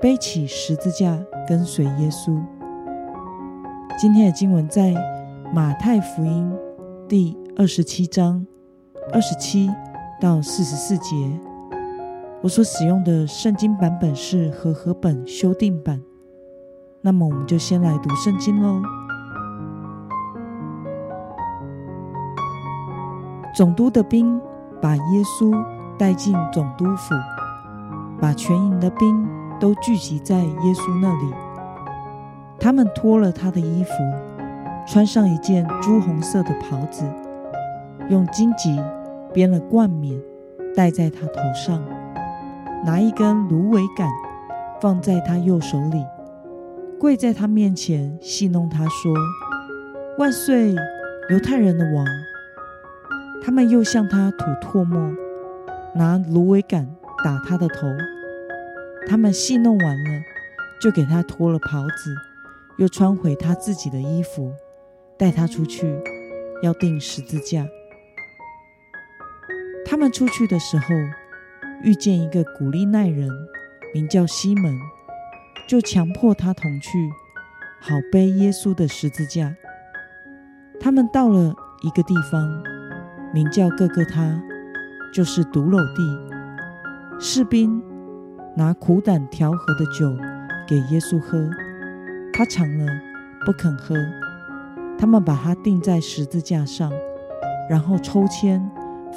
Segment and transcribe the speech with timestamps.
[0.00, 2.42] 背起十字架跟随耶稣。
[3.98, 4.94] 今天的经文在
[5.52, 6.50] 马太福音
[7.06, 8.46] 第二十七章
[9.12, 9.70] 二十七
[10.18, 11.14] 到四十四节。
[12.40, 16.00] 我所使用的圣经版本是和合本修订版。
[17.02, 18.80] 那么，我们就先来读圣经喽。
[23.54, 24.40] 总督的兵
[24.80, 25.52] 把耶稣
[25.98, 27.14] 带进总督府。
[28.18, 29.26] 把全营的兵
[29.60, 31.34] 都聚集在耶稣那里。
[32.58, 33.92] 他们脱了他的衣服，
[34.88, 37.04] 穿上一件朱红色的袍子，
[38.08, 38.80] 用荆棘
[39.32, 40.18] 编了冠冕
[40.74, 41.80] 戴在他头上，
[42.84, 44.08] 拿一根芦苇杆
[44.80, 46.04] 放在他右手里，
[46.98, 49.14] 跪在他面前戏弄他说
[50.18, 50.74] ：“万岁，
[51.30, 52.04] 犹太人的王！”
[53.44, 55.12] 他们又向他吐唾沫，
[55.94, 56.88] 拿芦苇杆。
[57.22, 57.86] 打他的头，
[59.06, 60.22] 他们戏弄完了，
[60.80, 62.14] 就给他脱了袍子，
[62.78, 64.52] 又穿回他自己的衣服，
[65.18, 65.86] 带他出去，
[66.62, 67.66] 要钉十字架。
[69.84, 70.86] 他们出去的时候，
[71.82, 73.28] 遇见一个古利奈人，
[73.92, 74.78] 名叫西门，
[75.68, 77.10] 就强迫他同去，
[77.80, 79.56] 好背耶稣的十字架。
[80.78, 82.62] 他们到了一个地方，
[83.34, 84.40] 名叫各个他，
[85.12, 86.30] 就是独楼地。
[87.18, 87.82] 士兵
[88.56, 90.14] 拿苦胆调和的酒
[90.68, 91.48] 给耶稣喝，
[92.32, 92.86] 他尝了
[93.46, 93.94] 不肯喝。
[94.98, 96.92] 他们把他钉在十字架上，
[97.68, 98.60] 然后抽签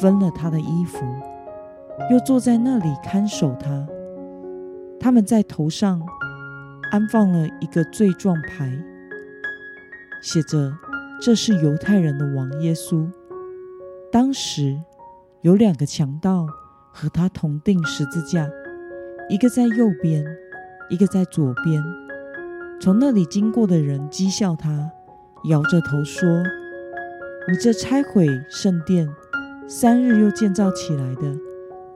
[0.00, 1.04] 分了他的衣服，
[2.10, 3.86] 又坐在那里看守他。
[4.98, 6.02] 他们在头上
[6.90, 8.70] 安放了一个罪状牌，
[10.22, 10.72] 写着
[11.22, 13.08] ：“这是犹太人的王耶稣。”
[14.10, 14.82] 当时
[15.42, 16.46] 有两个强盗。
[16.90, 18.48] 和他同定十字架，
[19.30, 20.24] 一个在右边，
[20.88, 21.82] 一个在左边。
[22.80, 24.90] 从那里经过的人讥笑他，
[25.44, 26.26] 摇着头说
[27.46, 29.06] ：“你这拆毁圣殿，
[29.68, 31.36] 三日又建造起来的，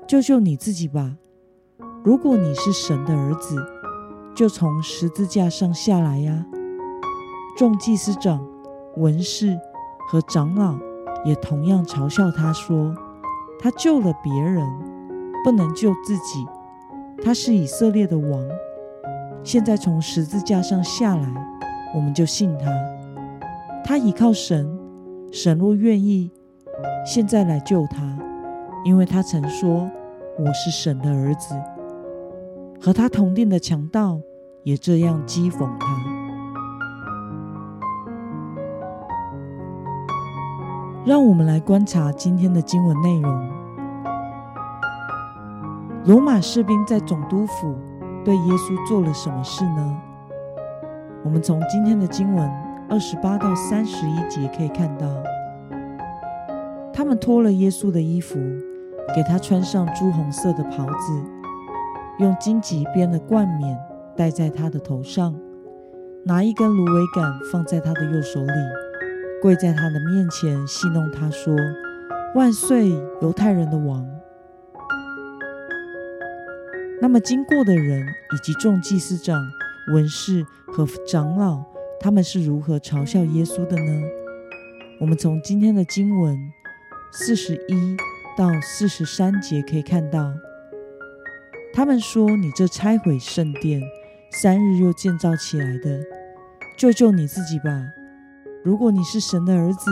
[0.07, 1.17] 救救你自己吧！
[2.05, 3.57] 如果你是神的儿子，
[4.35, 6.45] 就从十字架上下来呀！”
[7.57, 8.47] 众祭司长、
[8.97, 9.59] 文士
[10.11, 10.79] 和长老
[11.25, 12.95] 也同样嘲笑他说
[13.59, 14.63] ：“他救了别人。”
[15.45, 16.47] 不能救自己，
[17.25, 18.43] 他是以色列的王，
[19.45, 21.29] 现在从十字架上下来，
[21.95, 22.69] 我们就信他。
[23.85, 24.69] 他倚靠神，
[25.31, 26.31] 神若愿意，
[27.07, 28.19] 现在来救他，
[28.85, 29.89] 因为他曾说
[30.37, 31.55] 我是神的儿子。
[32.81, 34.21] 和他同定的强盗
[34.65, 35.87] 也这样讥讽他。
[41.07, 43.62] 让我们来观察今天的经文内容。
[46.05, 47.77] 罗马士兵在总督府
[48.25, 49.97] 对耶稣做了什么事呢？
[51.23, 52.51] 我们从今天的经文
[52.89, 55.07] 二十八到三十一节可以看到，
[56.93, 58.37] 他们脱了耶稣的衣服，
[59.15, 61.23] 给他穿上朱红色的袍子，
[62.19, 63.79] 用荆棘编的冠冕
[64.17, 65.33] 戴在他的头上，
[66.25, 68.53] 拿一根芦苇杆放在他的右手里，
[69.41, 71.55] 跪在他的面前戏弄他说
[72.35, 72.91] ：“万岁，
[73.21, 74.05] 犹太人的王！”
[77.03, 79.45] 那么，经过的人以及众祭司长、
[79.93, 81.65] 文士和长老，
[81.99, 84.03] 他们是如何嘲笑耶稣的呢？
[85.01, 86.39] 我们从今天的经文
[87.11, 87.97] 四十一
[88.39, 90.33] 到四十三节可以看到，
[91.75, 93.83] 他们说：“你这拆毁圣殿，
[94.31, 96.01] 三日又建造起来的，
[96.79, 97.83] 救救你自己吧！
[98.63, 99.91] 如果你是神的儿子，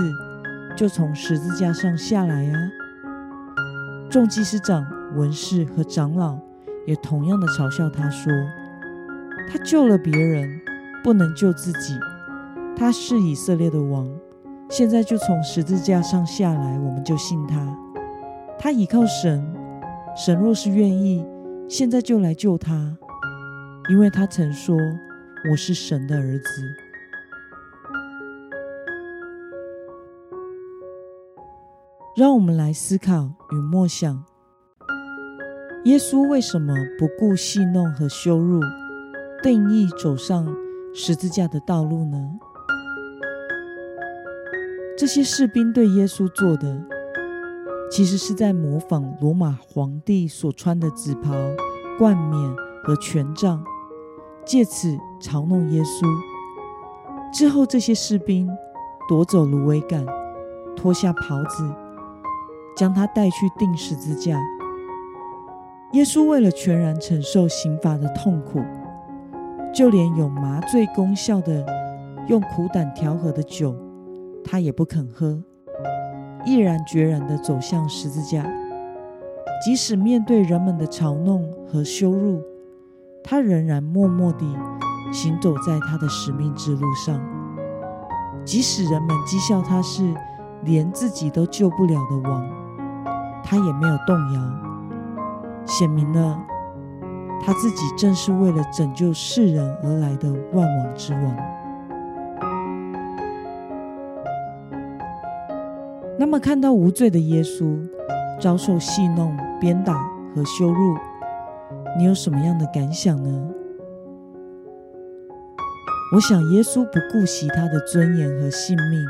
[0.76, 2.70] 就从十字架上下来啊！”
[4.08, 4.86] 众祭司长、
[5.16, 6.38] 文士和长老。
[6.90, 8.32] 也同样的嘲笑他说
[9.48, 10.60] ：“他救了别人，
[11.04, 11.96] 不能救自己。
[12.76, 14.08] 他是以色列的王，
[14.69, 17.78] 现在就从十字架上下来，我们就信他。
[18.58, 19.54] 他倚靠神，
[20.16, 21.25] 神若是愿意，
[21.69, 22.98] 现在就来救他，
[23.88, 24.75] 因为他曾说
[25.52, 26.44] 我是神的儿子。”
[32.16, 34.25] 让我们来思考与默想。
[35.84, 38.60] 耶稣为什么不顾戏弄和羞辱，
[39.42, 40.46] 定义走上
[40.94, 42.38] 十字架的道路呢？
[44.98, 46.78] 这些士兵对耶稣做的，
[47.90, 51.32] 其实是在模仿罗马皇帝所穿的紫袍、
[51.98, 53.64] 冠冕和权杖，
[54.44, 56.06] 借此嘲弄耶稣。
[57.32, 58.46] 之后，这些士兵
[59.08, 60.04] 夺走芦苇杆，
[60.76, 61.74] 脱下袍子，
[62.76, 64.38] 将他带去钉十字架。
[65.92, 68.60] 耶稣为了全然承受刑罚的痛苦，
[69.75, 71.66] 就连有麻醉功效的
[72.28, 73.75] 用苦胆调和的酒。
[74.44, 75.42] 他也不肯喝，
[76.46, 78.46] 毅然决然地走向十字架。
[79.64, 82.40] 即使面对人们的嘲弄和羞辱，
[83.22, 84.46] 他仍然默默地
[85.12, 87.20] 行走在他的使命之路上。
[88.44, 90.14] 即使人们讥笑他是
[90.62, 92.48] 连自己都救不了的王，
[93.44, 94.40] 他也没有动摇，
[95.70, 96.37] 显明了
[97.40, 101.37] 他自己正是为了拯救世人而来的万王之王。
[106.19, 107.78] 那么，看到无罪的耶稣
[108.38, 109.94] 遭受戏弄、鞭打
[110.34, 110.96] 和羞辱，
[111.96, 113.49] 你有什么样的感想呢？
[116.14, 119.00] 我想，耶稣不顾惜他的尊严和性命，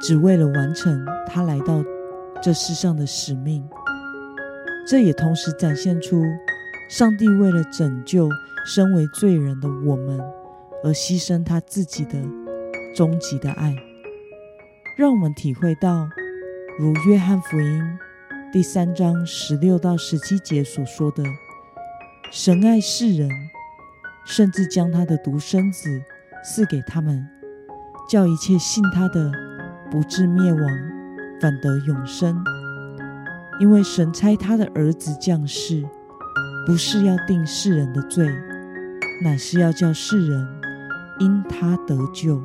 [0.00, 1.82] 只为了完成他来到
[2.40, 3.68] 这世上的使命。
[4.86, 6.22] 这也同时展现出
[6.88, 8.28] 上帝为了拯救
[8.64, 10.20] 身为罪人的我们
[10.84, 12.14] 而牺牲他自己的
[12.94, 13.74] 终极的爱。
[14.96, 16.08] 让我们体会到，
[16.78, 17.82] 如约翰福音
[18.52, 21.24] 第三章十六到十七节所说的
[22.30, 23.28] ：“神爱世人，
[24.24, 26.00] 甚至将他的独生子
[26.44, 27.28] 赐给他们，
[28.08, 29.32] 叫一切信他的
[29.90, 30.62] 不至灭亡，
[31.40, 32.38] 反得永生。
[33.58, 35.82] 因为神差他的儿子降世，
[36.66, 38.26] 不是要定世人的罪，
[39.22, 40.46] 乃是要叫世人
[41.18, 42.40] 因他得救。”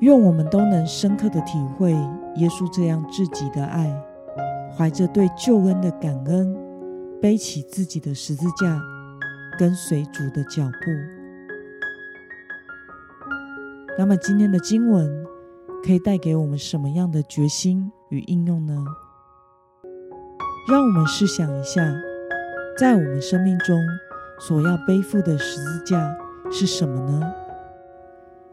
[0.00, 1.92] 愿我们都能深刻的体会
[2.36, 3.90] 耶稣这样自己的爱，
[4.76, 6.54] 怀着对救恩的感恩，
[7.22, 8.82] 背起自己的十字架，
[9.58, 10.90] 跟随主的脚步。
[13.96, 15.24] 那么，今天的经文
[15.82, 18.84] 可以带给我们什么样的决心与应用呢？
[20.66, 21.82] 让我们试想一下，
[22.78, 23.78] 在我们生命中
[24.40, 26.16] 所要背负的十字架
[26.50, 27.34] 是什么呢？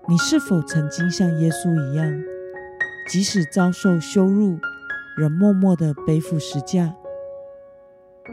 [0.10, 2.22] 你是否曾经像耶稣一样，
[3.08, 4.60] 即使遭受羞辱，
[5.16, 6.94] 仍默默的背负十字架？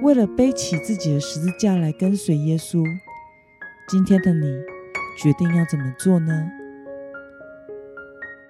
[0.02, 2.82] 为了背起自己的十字架来跟随耶稣，
[3.86, 4.60] 今天的你
[5.16, 6.50] 决定要怎么做呢？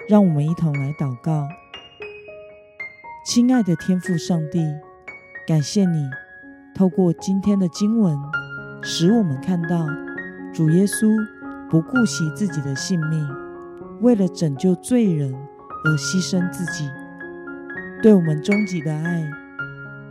[0.09, 1.47] 让我们一同来祷告。
[3.27, 4.65] 亲爱的天父上帝，
[5.49, 6.11] 感谢你
[6.75, 8.15] 透过今天的经文，
[8.83, 9.87] 使我们看到
[10.53, 11.17] 主耶稣。
[11.71, 13.27] 不顾惜自己的性命，
[14.01, 15.35] 为了拯救罪人
[15.85, 16.89] 而牺牲自己，
[18.03, 19.27] 对我们终极的爱，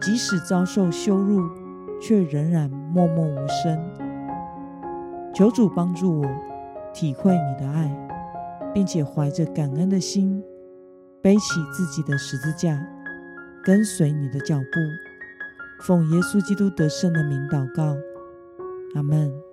[0.02, 1.48] 即使遭受羞辱，
[2.02, 3.80] 却仍然默默无声。
[5.36, 6.28] 求主帮助我
[6.94, 7.92] 体会你的爱，
[8.74, 10.44] 并且怀着感恩的心，
[11.22, 12.80] 背起自己的十字架，
[13.64, 15.07] 跟随你的脚步。
[15.80, 17.96] 奉耶稣基督得胜的名祷告，
[18.96, 19.47] 阿门。